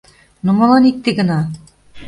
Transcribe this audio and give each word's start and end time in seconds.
Но 0.43 0.49
молан 0.57 0.83
икте 0.89 1.09
гына? 1.19 1.39